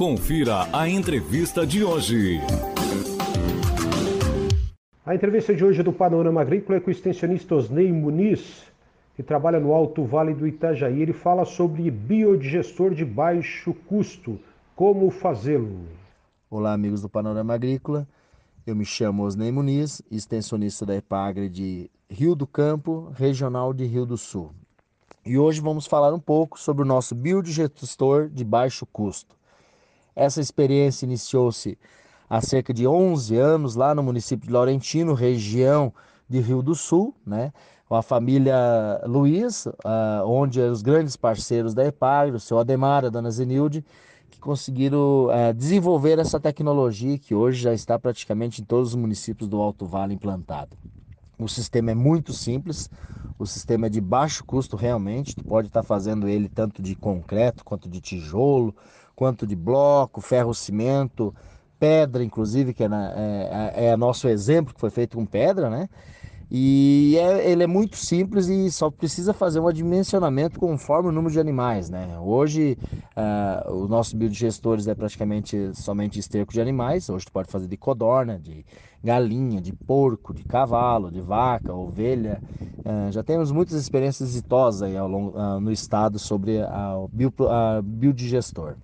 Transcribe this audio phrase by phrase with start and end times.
[0.00, 2.40] Confira a entrevista de hoje.
[5.04, 8.62] A entrevista de hoje do Panorama Agrícola é com o extensionista Osnei Muniz,
[9.14, 11.02] que trabalha no Alto Vale do Itajaí.
[11.02, 14.40] Ele fala sobre biodigestor de baixo custo,
[14.74, 15.82] como fazê-lo.
[16.48, 18.08] Olá, amigos do Panorama Agrícola.
[18.66, 24.06] Eu me chamo Osnei Muniz, extensionista da Epagre de Rio do Campo, regional de Rio
[24.06, 24.50] do Sul.
[25.26, 29.38] E hoje vamos falar um pouco sobre o nosso biodigestor de baixo custo.
[30.14, 31.78] Essa experiência iniciou-se
[32.28, 35.92] há cerca de 11 anos lá no município de Laurentino, região
[36.28, 37.52] de Rio do Sul, né?
[37.90, 43.08] com a família Luiz, uh, onde os grandes parceiros da Epagre, o seu Ademar, a
[43.08, 43.84] dona Zenilde,
[44.30, 49.48] que conseguiram uh, desenvolver essa tecnologia que hoje já está praticamente em todos os municípios
[49.48, 50.76] do Alto Vale implantado.
[51.36, 52.88] O sistema é muito simples,
[53.36, 57.64] o sistema é de baixo custo realmente, tu pode estar fazendo ele tanto de concreto
[57.64, 58.72] quanto de tijolo,
[59.20, 61.34] quanto de bloco, ferro, cimento,
[61.78, 65.68] pedra, inclusive, que é, na, é, é, é nosso exemplo, que foi feito com pedra,
[65.68, 65.90] né?
[66.50, 71.30] E é, ele é muito simples e só precisa fazer um dimensionamento conforme o número
[71.34, 72.18] de animais, né?
[72.18, 72.78] Hoje,
[73.14, 77.10] uh, os nossos biodigestores é praticamente somente esterco de animais.
[77.10, 78.64] Hoje tu pode fazer de codorna, de
[79.04, 82.42] galinha, de porco, de cavalo, de vaca, ovelha.
[82.82, 87.30] Uh, já temos muitas experiências exitosas aí ao longo, uh, no estado sobre o bio,
[87.84, 88.76] biodigestor.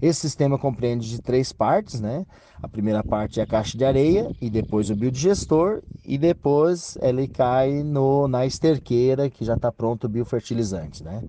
[0.00, 2.26] Esse sistema compreende de três partes, né?
[2.62, 7.26] A primeira parte é a caixa de areia e depois o biodigestor e depois ele
[7.28, 11.22] cai no, na esterqueira que já está pronto o biofertilizante, né?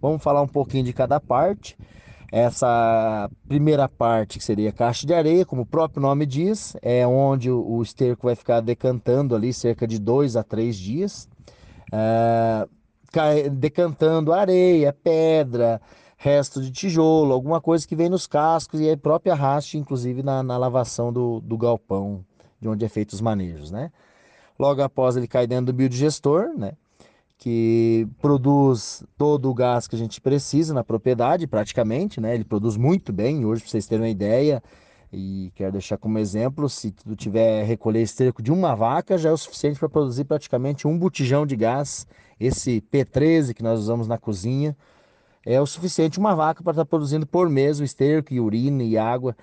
[0.00, 1.76] Vamos falar um pouquinho de cada parte.
[2.30, 7.06] Essa primeira parte, que seria a caixa de areia, como o próprio nome diz, é
[7.06, 11.26] onde o esterco vai ficar decantando ali cerca de dois a três dias,
[11.90, 12.68] é,
[13.50, 15.80] decantando areia, pedra,
[16.18, 20.42] resto de tijolo, alguma coisa que vem nos cascos e a própria raste, inclusive na,
[20.42, 22.24] na lavação do, do galpão
[22.60, 23.92] de onde é feito os manejos, né?
[24.58, 26.72] Logo após ele cai dentro do biodigestor, né?
[27.38, 32.34] Que produz todo o gás que a gente precisa na propriedade, praticamente, né?
[32.34, 33.44] Ele produz muito bem.
[33.44, 34.60] Hoje, para vocês terem uma ideia,
[35.12, 39.32] e quero deixar como exemplo, se tu tiver recolher esterco de uma vaca, já é
[39.32, 42.08] o suficiente para produzir praticamente um botijão de gás.
[42.40, 44.76] Esse P13 que nós usamos na cozinha,
[45.54, 48.98] é o suficiente uma vaca para estar produzindo por mês o esterco e urina e
[48.98, 49.34] água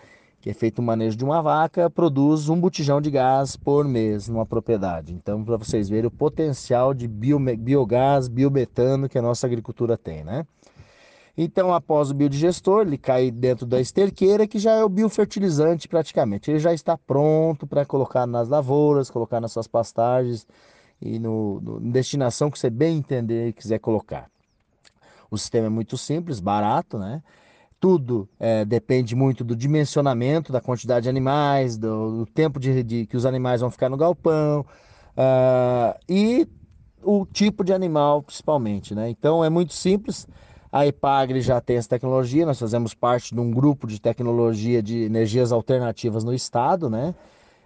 [0.46, 4.30] que é feito o manejo de uma vaca, produz um botijão de gás por mês
[4.30, 5.12] numa propriedade.
[5.12, 10.24] Então, para vocês verem o potencial de bio, biogás, biometano que a nossa agricultura tem,
[10.24, 10.46] né?
[11.36, 16.52] Então, após o biodigestor, ele cai dentro da esterqueira, que já é o biofertilizante praticamente.
[16.52, 20.46] Ele já está pronto para colocar nas lavouras, colocar nas suas pastagens
[21.02, 24.30] e no, no destinação que você bem entender e quiser colocar.
[25.30, 27.22] O sistema é muito simples, barato, né?
[27.80, 33.06] Tudo é, depende muito do dimensionamento, da quantidade de animais, do, do tempo de, de,
[33.06, 36.48] que os animais vão ficar no galpão uh, e
[37.04, 39.10] o tipo de animal, principalmente, né?
[39.10, 40.28] Então é muito simples.
[40.72, 45.04] A Epagre já tem essa tecnologia, nós fazemos parte de um grupo de tecnologia de
[45.04, 47.14] energias alternativas no estado, né?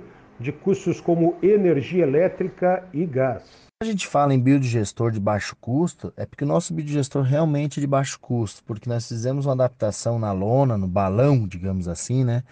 [0.44, 3.44] de custos como energia elétrica e gás.
[3.82, 7.82] A gente fala em biodigestor de baixo custo, é porque o nosso biodigestor realmente é
[7.82, 12.44] de baixo custo, porque nós fizemos uma adaptação na lona, no balão, digamos assim, né?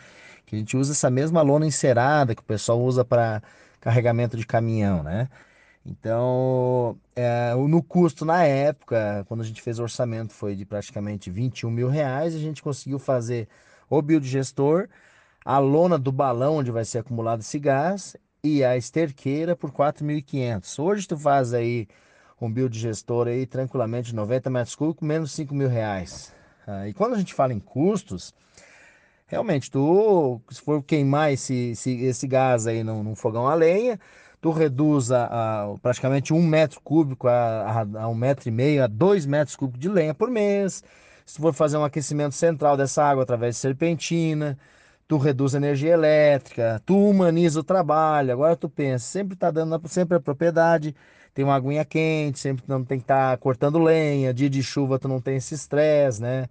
[0.45, 3.41] Que a gente usa essa mesma lona encerada que o pessoal usa para
[3.79, 5.29] carregamento de caminhão, né?
[5.85, 11.29] Então, é, no custo na época, quando a gente fez o orçamento, foi de praticamente
[11.29, 13.47] 21 mil reais, a gente conseguiu fazer
[13.89, 14.87] o biodigestor
[15.43, 20.79] a lona do balão onde vai ser acumulado esse gás e a esterqueira por 4.500.
[20.83, 21.87] Hoje tu faz aí
[22.39, 26.33] um biodigestor aí tranquilamente 90 metros cúbicos, menos 5 mil reais.
[26.65, 28.33] Ah, e quando a gente fala em custos,
[29.27, 33.99] realmente tu, se for queimar esse, esse, esse gás aí num, num, fogão a lenha,
[34.39, 38.83] tu reduz a, a, praticamente um metro cúbico a, a, a um metro e meio,
[38.83, 40.83] a dois metros cúbicos de lenha por mês.
[41.25, 44.57] Se tu for fazer um aquecimento central dessa água através de serpentina,
[45.11, 48.31] tu reduz a energia elétrica, tu humaniza o trabalho.
[48.31, 50.95] Agora tu pensa, sempre tá dando sempre a propriedade,
[51.33, 54.97] tem uma aguinha quente, sempre não tem que estar tá cortando lenha, dia de chuva
[54.97, 56.45] tu não tem esse estresse, né?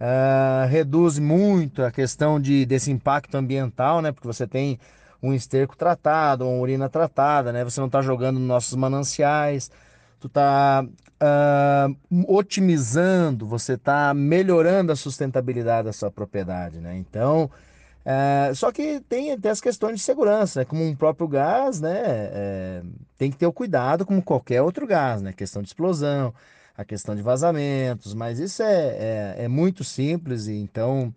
[0.00, 4.10] uh, reduz muito a questão de, desse impacto ambiental, né?
[4.10, 4.78] Porque você tem
[5.22, 7.62] um esterco tratado, uma urina tratada, né?
[7.62, 9.70] Você não está jogando nos nossos mananciais,
[10.18, 16.96] tu está uh, otimizando, você está melhorando a sustentabilidade da sua propriedade, né?
[16.96, 17.48] Então,
[18.06, 20.64] uh, só que tem até as questões de segurança, né?
[20.64, 22.02] como um próprio gás, né?
[22.04, 22.82] É,
[23.18, 25.32] tem que ter o cuidado como qualquer outro gás, né?
[25.32, 26.32] Questão de explosão,
[26.76, 31.14] a questão de vazamentos, mas isso é, é, é muito simples e então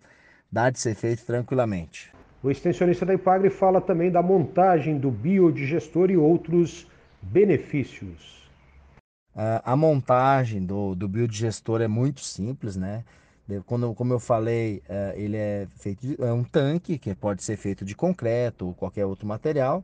[0.50, 2.12] dá de ser feito tranquilamente.
[2.42, 6.86] O extensionista da Ipagre fala também da montagem do biodigestor e outros
[7.20, 8.38] benefícios.
[9.34, 13.04] A montagem do, do biodigestor é muito simples, né?
[13.66, 17.56] Quando, como eu falei, é, ele é feito de, é um tanque que pode ser
[17.56, 19.82] feito de concreto ou qualquer outro material.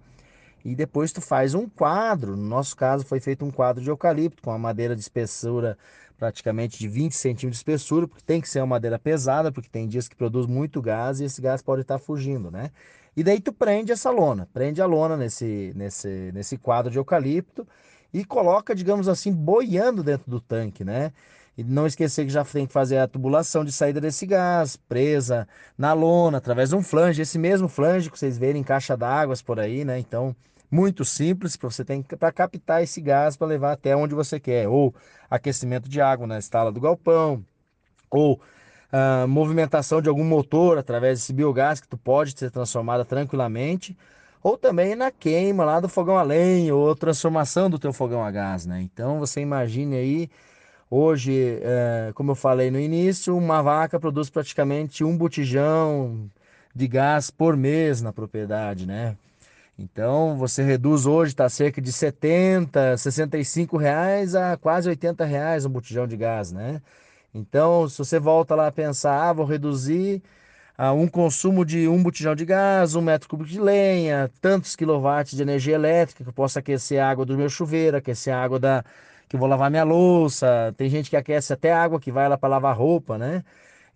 [0.65, 2.37] E depois tu faz um quadro.
[2.37, 5.77] No nosso caso foi feito um quadro de eucalipto com uma madeira de espessura
[6.19, 9.87] praticamente de 20 centímetros de espessura, porque tem que ser uma madeira pesada, porque tem
[9.87, 12.71] dias que produz muito gás e esse gás pode estar fugindo, né?
[13.17, 17.67] E daí tu prende essa lona, prende a lona nesse, nesse, nesse quadro de eucalipto
[18.13, 21.13] e coloca, digamos assim, boiando dentro do tanque, né?
[21.57, 25.47] E não esquecer que já tem que fazer a tubulação de saída desse gás, presa
[25.79, 29.35] na lona, através de um flange, esse mesmo flange que vocês verem em caixa d'água
[29.45, 29.99] por aí, né?
[29.99, 30.35] Então,
[30.71, 34.69] muito simples para você tem para captar esse gás para levar até onde você quer,
[34.69, 34.93] ou
[35.31, 37.45] aquecimento de água na estala do galpão,
[38.11, 38.41] ou
[38.93, 43.97] uh, movimentação de algum motor através desse biogás que tu pode ser transformada tranquilamente,
[44.43, 48.31] ou também na queima lá do fogão a lenha, ou transformação do teu fogão a
[48.31, 48.81] gás, né?
[48.83, 50.31] Então você imagine aí,
[50.95, 56.31] hoje, uh, como eu falei no início, uma vaca produz praticamente um botijão
[56.75, 59.17] de gás por mês na propriedade, né?
[59.79, 65.71] Então você reduz hoje, está cerca de 70, 65 reais a quase 80 reais um
[65.71, 66.81] botijão de gás, né?
[67.35, 70.23] Então, se você volta lá a pensar, ah, vou reduzir
[70.79, 75.37] a um consumo de um botijão de gás, um metro cúbico de lenha, tantos quilowatts
[75.37, 78.61] de energia elétrica que eu posso aquecer a água do meu chuveiro, aquecer a água
[78.61, 78.85] da
[79.29, 80.75] que vou lavar minha louça.
[80.77, 83.45] Tem gente que aquece até água que vai lá para lavar roupa, né?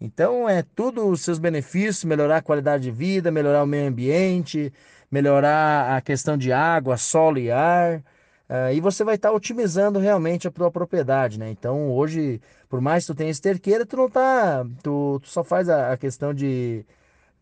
[0.00, 4.72] Então é tudo os seus benefícios, melhorar a qualidade de vida, melhorar o meio ambiente,
[5.10, 8.02] melhorar a questão de água, solo e ar.
[8.48, 11.50] Uh, e você vai estar tá otimizando realmente a tua propriedade, né?
[11.50, 14.64] Então hoje, por mais que tu tenha esterqueira, tu não tá.
[14.82, 16.84] Tu, tu só faz a, a questão de,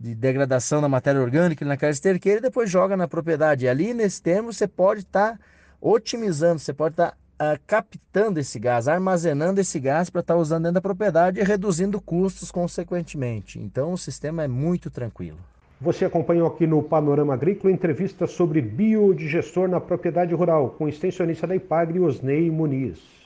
[0.01, 3.67] de, degradação da matéria orgânica naquela esterqueira e depois joga na propriedade.
[3.67, 5.39] E ali nesse termo você pode estar tá
[5.81, 10.41] otimizando, você pode estar tá, uh, captando esse gás, armazenando esse gás para estar tá
[10.41, 13.59] usando dentro da propriedade e reduzindo custos consequentemente.
[13.59, 15.39] Então o sistema é muito tranquilo.
[15.81, 21.55] Você acompanhou aqui no Panorama Agrícola entrevista sobre biodigestor na propriedade rural com extensionista da
[21.55, 23.17] Ipagre, Osnei Muniz.